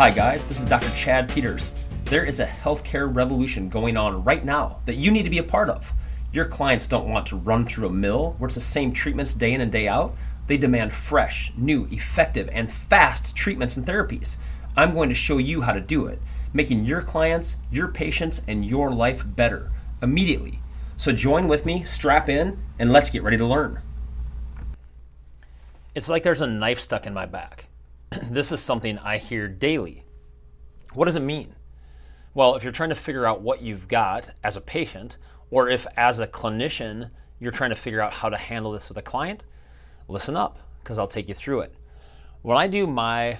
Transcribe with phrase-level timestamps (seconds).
[0.00, 0.88] Hi, guys, this is Dr.
[0.96, 1.70] Chad Peters.
[2.06, 5.42] There is a healthcare revolution going on right now that you need to be a
[5.42, 5.92] part of.
[6.32, 9.52] Your clients don't want to run through a mill where it's the same treatments day
[9.52, 10.16] in and day out.
[10.46, 14.38] They demand fresh, new, effective, and fast treatments and therapies.
[14.74, 16.18] I'm going to show you how to do it,
[16.54, 19.70] making your clients, your patients, and your life better
[20.00, 20.62] immediately.
[20.96, 23.82] So join with me, strap in, and let's get ready to learn.
[25.94, 27.66] It's like there's a knife stuck in my back.
[28.30, 30.04] this is something I hear daily.
[30.94, 31.54] What does it mean?
[32.34, 35.16] Well, if you're trying to figure out what you've got as a patient,
[35.50, 38.98] or if as a clinician you're trying to figure out how to handle this with
[38.98, 39.44] a client,
[40.08, 41.74] listen up because I'll take you through it.
[42.42, 43.38] When I do my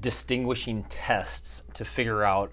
[0.00, 2.52] distinguishing tests to figure out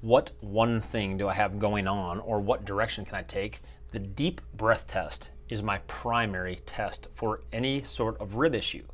[0.00, 3.60] what one thing do I have going on or what direction can I take,
[3.92, 8.84] the deep breath test is my primary test for any sort of rib issue.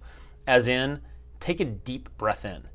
[0.47, 1.01] As in,
[1.41, 2.69] take a deep breath in.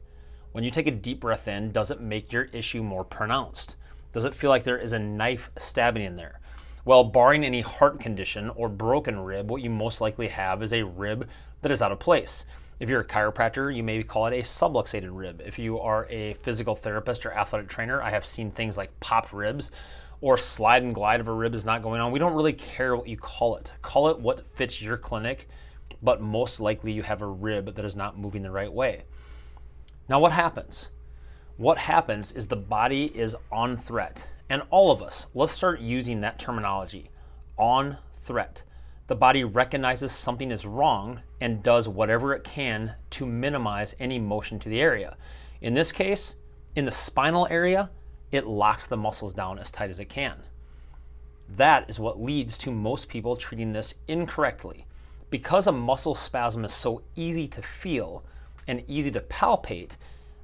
[0.51, 3.75] When you take a deep breath in, does it make your issue more pronounced?
[4.11, 6.39] Does it feel like there is a knife stabbing in there?
[6.85, 10.83] Well, barring any heart condition or broken rib, what you most likely have is a
[10.83, 11.27] rib
[11.61, 12.45] that is out of place.
[12.79, 15.41] If you're a chiropractor, you may call it a subluxated rib.
[15.45, 19.33] If you are a physical therapist or athletic trainer, I have seen things like popped
[19.33, 19.71] ribs
[20.21, 22.11] or slide and glide of a rib is not going on.
[22.11, 23.71] We don't really care what you call it.
[23.81, 25.47] Call it what fits your clinic,
[26.01, 29.03] but most likely you have a rib that is not moving the right way.
[30.07, 30.91] Now, what happens?
[31.57, 36.21] What happens is the body is on threat and all of us, let's start using
[36.21, 37.09] that terminology
[37.57, 38.63] on threat.
[39.07, 44.59] The body recognizes something is wrong and does whatever it can to minimize any motion
[44.59, 45.17] to the area.
[45.61, 46.35] In this case,
[46.75, 47.91] in the spinal area,
[48.31, 50.43] it locks the muscles down as tight as it can.
[51.47, 54.85] That is what leads to most people treating this incorrectly.
[55.35, 58.23] Because a muscle spasm is so easy to feel
[58.69, 59.97] and easy to palpate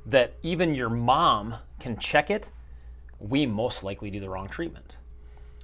[0.05, 2.49] that even your mom can check it
[3.17, 4.97] we most likely do the wrong treatment.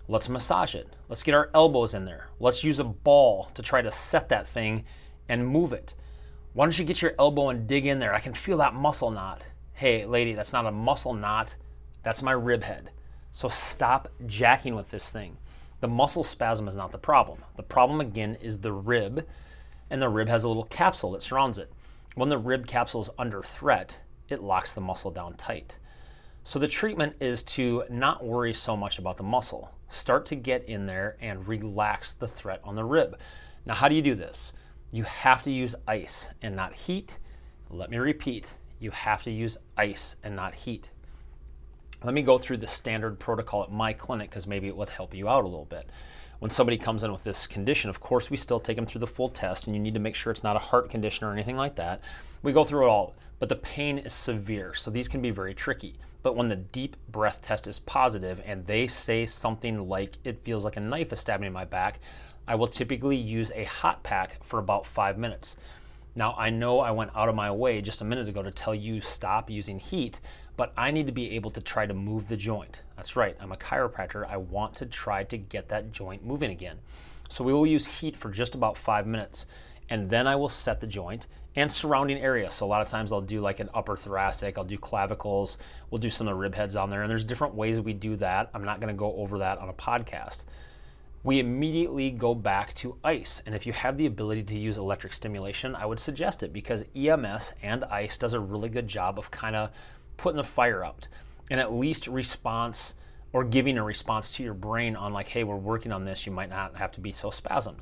[0.07, 0.95] Let's massage it.
[1.09, 2.29] Let's get our elbows in there.
[2.39, 4.85] Let's use a ball to try to set that thing
[5.27, 5.93] and move it.
[6.53, 8.13] Why don't you get your elbow and dig in there?
[8.13, 9.41] I can feel that muscle knot.
[9.73, 11.57] Hey, lady, that's not a muscle knot,
[12.01, 12.91] that's my rib head.
[13.33, 15.35] So stop jacking with this thing.
[15.79, 17.43] The muscle spasm is not the problem.
[17.55, 19.27] The problem, again, is the rib,
[19.89, 21.71] and the rib has a little capsule that surrounds it.
[22.15, 25.77] When the rib capsule is under threat, it locks the muscle down tight.
[26.43, 29.71] So the treatment is to not worry so much about the muscle.
[29.89, 33.19] Start to get in there and relax the threat on the rib.
[33.65, 34.53] Now, how do you do this?
[34.91, 37.19] You have to use ice and not heat.
[37.69, 38.47] Let me repeat
[38.79, 40.89] you have to use ice and not heat.
[42.03, 45.15] Let me go through the standard protocol at my clinic because maybe it would help
[45.15, 45.89] you out a little bit.
[46.39, 49.07] When somebody comes in with this condition, of course, we still take them through the
[49.07, 51.57] full test, and you need to make sure it's not a heart condition or anything
[51.57, 52.01] like that.
[52.43, 55.55] We go through it all, but the pain is severe, so these can be very
[55.55, 55.95] tricky.
[56.21, 60.65] But when the deep breath test is positive and they say something like, it feels
[60.65, 61.99] like a knife is stabbing in my back,
[62.47, 65.57] I will typically use a hot pack for about five minutes.
[66.17, 68.73] Now, I know I went out of my way just a minute ago to tell
[68.73, 70.19] you stop using heat,
[70.55, 72.81] but I need to be able to try to move the joint.
[72.95, 74.27] That's right, I'm a chiropractor.
[74.27, 76.79] I want to try to get that joint moving again.
[77.29, 79.45] So we will use heat for just about five minutes
[79.91, 82.49] and then I will set the joint and surrounding area.
[82.49, 85.59] So a lot of times I'll do like an upper thoracic, I'll do clavicles,
[85.91, 88.15] we'll do some of the rib heads on there, and there's different ways we do
[88.15, 88.49] that.
[88.55, 90.45] I'm not to go over that on a podcast.
[91.23, 95.13] We immediately go back to ice, and if you have the ability to use electric
[95.13, 99.31] stimulation, I would suggest it because EMS and ice does a really good job of
[99.31, 99.71] kind of
[100.15, 101.07] putting the fire out
[101.49, 102.93] and at least response
[103.33, 106.25] or giving a response to your brain on like, hey, we're working on this.
[106.25, 107.79] You might not have to be so spasmed.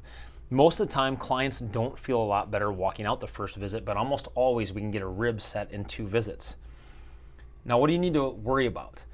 [0.50, 3.84] Most of the time, clients don't feel a lot better walking out the first visit,
[3.84, 6.57] but almost always we can get a rib set in two visits.
[7.63, 9.06] Now, what do you need to worry about?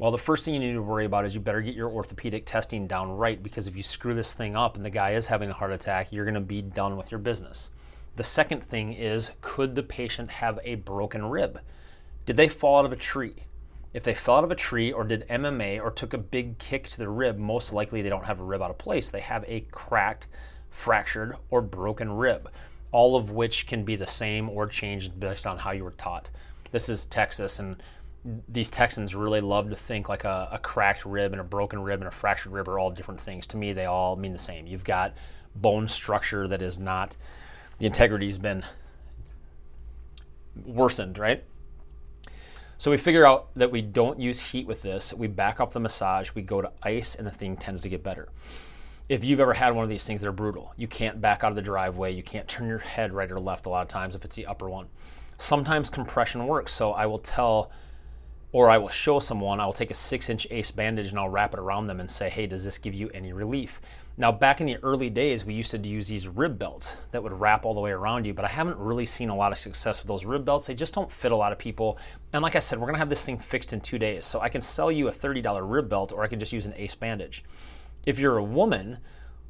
[0.00, 2.46] Well, the first thing you need to worry about is you better get your orthopedic
[2.46, 5.50] testing down right because if you screw this thing up and the guy is having
[5.50, 7.68] a heart attack, you're going to be done with your business.
[8.16, 11.60] The second thing is could the patient have a broken rib?
[12.24, 13.44] Did they fall out of a tree?
[13.92, 16.88] If they fell out of a tree or did MMA or took a big kick
[16.88, 19.10] to the rib, most likely they don't have a rib out of place.
[19.10, 20.28] They have a cracked
[20.70, 22.48] fractured, or broken rib,
[22.90, 26.30] all of which can be the same or changed based on how you were taught.
[26.72, 27.82] This is Texas, and
[28.48, 32.00] these Texans really love to think like a, a, cracked rib and a broken rib
[32.00, 33.46] and a fractured rib are all different things.
[33.48, 34.66] To me, they all mean the same.
[34.66, 35.14] You've got
[35.54, 37.16] bone structure that is not,
[37.78, 38.62] the integrity's been
[40.66, 41.44] worsened, right?
[42.76, 45.14] So we figure out that we don't use heat with this.
[45.14, 48.02] We back off the massage, we go to ice, and the thing tends to get
[48.02, 48.28] better
[49.10, 50.72] if you've ever had one of these things, they're brutal.
[50.76, 52.12] You can't back out of the driveway.
[52.14, 54.46] You can't turn your head right or left a lot of times if it's the
[54.46, 54.86] upper one.
[55.36, 57.72] Sometimes compression works, so I will tell
[58.52, 61.28] or I will show someone, I will take a six inch ace bandage and I'll
[61.28, 63.80] wrap it around them and say, hey, does this give you any relief?
[64.16, 67.32] Now, back in the early days, we used to use these rib belts that would
[67.32, 70.02] wrap all the way around you, but I haven't really seen a lot of success
[70.02, 70.66] with those rib belts.
[70.66, 71.96] They just don't fit a lot of people.
[72.32, 74.26] And like I said, we're gonna have this thing fixed in two days.
[74.26, 76.74] So I can sell you a $30 rib belt or I can just use an
[76.76, 77.44] ace bandage.
[78.04, 78.98] If you're a woman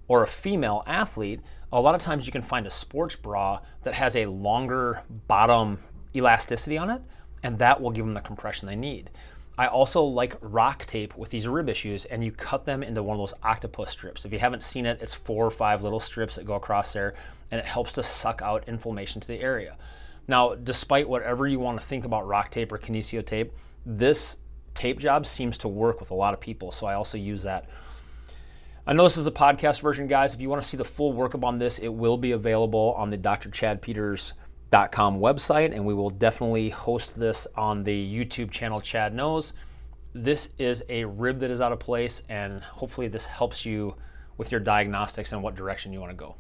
[0.09, 1.41] or a female athlete,
[1.73, 5.79] a lot of times you can find a sports bra that has a longer bottom
[6.15, 7.01] elasticity on it
[7.43, 9.11] and that will give them the compression they need.
[9.59, 13.17] I also like rock tape with these rib issues, and you cut them into one
[13.17, 14.25] of those octopus strips.
[14.25, 17.15] If you haven't seen it, it's four or five little strips that go across there,
[17.51, 19.77] and it helps to suck out inflammation to the area.
[20.27, 23.53] Now, despite whatever you want to think about rock tape or kinesio tape,
[23.85, 24.39] this
[24.75, 27.69] tape job seems to work with a lot of people, so I also use that.
[28.87, 30.33] I know this is a podcast version, guys.
[30.33, 33.11] If you want to see the full workup on this, it will be available on
[33.11, 33.51] the Dr.
[33.51, 34.33] Chad Peters
[34.71, 39.53] website, and we will definitely host this on the YouTube channel Chad Knows.
[40.13, 43.97] This is a rib that is out of place, and hopefully, this helps you
[44.39, 46.37] with your diagnostics and what direction you want to go.